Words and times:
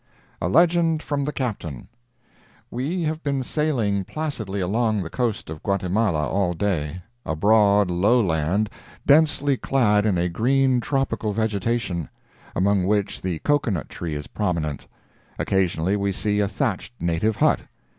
A 0.41 0.49
LEGEND 0.49 1.03
FROM 1.03 1.25
THE 1.25 1.31
CAPTAIN 1.31 1.87
We 2.71 3.03
have 3.03 3.21
been 3.21 3.43
sailing 3.43 4.03
placidly 4.03 4.59
along 4.59 5.03
the 5.03 5.11
coast 5.11 5.47
of 5.51 5.61
Guatemala 5.61 6.27
all 6.27 6.53
day—a 6.53 7.35
broad, 7.35 7.91
low 7.91 8.19
land, 8.19 8.71
densely 9.05 9.57
clad 9.57 10.07
in 10.07 10.17
a 10.17 10.27
green, 10.27 10.79
tropical 10.79 11.33
vegetation, 11.33 12.09
among 12.55 12.85
which 12.85 13.21
the 13.21 13.37
cocoa 13.43 13.69
nut 13.69 13.89
tree 13.89 14.15
is 14.15 14.25
prominent; 14.25 14.87
occasionally 15.37 15.95
we 15.95 16.11
see 16.11 16.39
a 16.39 16.47
thatched 16.47 16.93
native 16.99 17.35
hut. 17.35 17.59